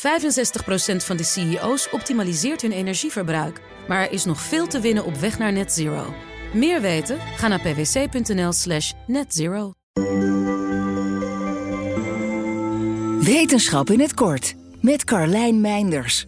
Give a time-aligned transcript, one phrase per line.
[0.00, 0.02] 65%
[0.96, 3.60] van de CEO's optimaliseert hun energieverbruik.
[3.88, 6.14] Maar er is nog veel te winnen op weg naar net zero.
[6.54, 7.18] Meer weten?
[7.36, 9.72] Ga naar pwc.nl slash netzero.
[13.20, 16.26] Wetenschap in het kort met Carlijn Meinders.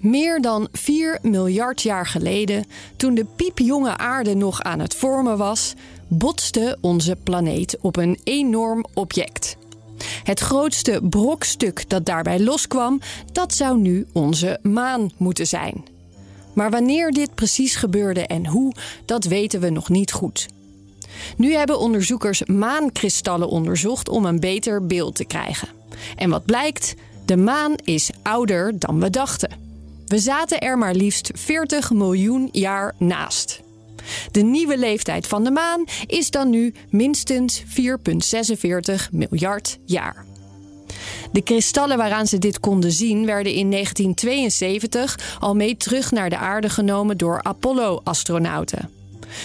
[0.00, 5.74] Meer dan 4 miljard jaar geleden, toen de piepjonge aarde nog aan het vormen was,
[6.08, 9.56] botste onze planeet op een enorm object.
[10.22, 13.00] Het grootste brokstuk dat daarbij loskwam,
[13.32, 15.84] dat zou nu onze maan moeten zijn.
[16.52, 18.72] Maar wanneer dit precies gebeurde en hoe,
[19.04, 20.48] dat weten we nog niet goed.
[21.36, 25.68] Nu hebben onderzoekers maankristallen onderzocht om een beter beeld te krijgen.
[26.16, 26.94] En wat blijkt?
[27.24, 29.50] De maan is ouder dan we dachten.
[30.06, 33.60] We zaten er maar liefst 40 miljoen jaar naast.
[34.36, 37.66] De nieuwe leeftijd van de maan is dan nu minstens 4,46
[39.10, 40.24] miljard jaar.
[41.32, 46.36] De kristallen waaraan ze dit konden zien werden in 1972 al mee terug naar de
[46.36, 48.90] aarde genomen door Apollo-astronauten.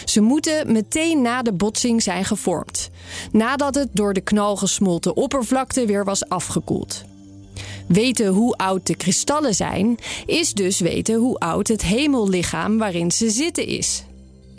[0.06, 2.90] Ze moeten meteen na de botsing zijn gevormd,
[3.32, 7.04] nadat het door de knal gesmolten oppervlakte weer was afgekoeld.
[7.88, 13.30] Weten hoe oud de kristallen zijn, is dus weten hoe oud het hemellichaam waarin ze
[13.30, 14.04] zitten is.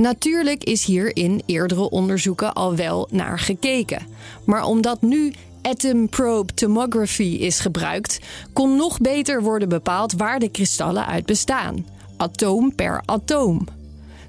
[0.03, 4.07] Natuurlijk is hier in eerdere onderzoeken al wel naar gekeken.
[4.45, 8.19] Maar omdat nu atom probe tomography is gebruikt,
[8.53, 11.87] kon nog beter worden bepaald waar de kristallen uit bestaan.
[12.17, 13.82] Atoom per atoom.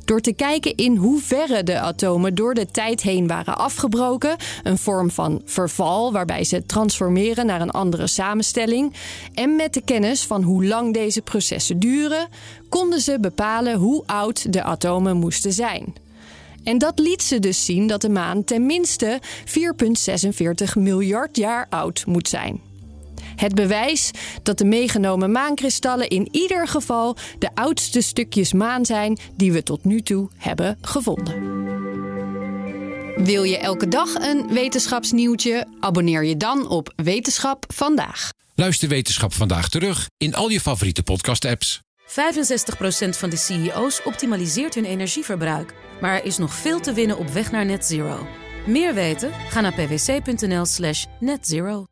[0.06, 5.12] Door te kijken in hoeverre de atomen door de tijd heen waren afgebroken, een vorm
[5.12, 8.94] van verval waarbij ze transformeren naar een andere samenstelling,
[9.34, 12.28] en met de kennis van hoe lang deze processen duren,
[12.70, 15.94] konden ze bepalen hoe oud de atomen moesten zijn.
[16.64, 22.28] En dat liet ze dus zien dat de maan tenminste 4,46 miljard jaar oud moet
[22.30, 22.72] zijn.
[23.36, 24.12] Het bewijs
[24.44, 29.84] dat de meegenomen maankristallen in ieder geval de oudste stukjes maan zijn die we tot
[29.84, 31.62] nu toe hebben gevonden.
[33.16, 35.68] Wil je elke dag een wetenschapsnieuwtje?
[35.80, 38.30] Abonneer je dan op Wetenschap vandaag.
[38.56, 41.80] Luister Wetenschap vandaag terug in al je favoriete podcast-apps.
[42.07, 42.13] 65%
[43.09, 45.74] van de CEO's optimaliseert hun energieverbruik.
[46.02, 48.28] Maar er is nog veel te winnen op weg naar net zero.
[48.68, 49.31] Meer weten?
[49.50, 51.86] Ga naar pwc.nl slash netzero.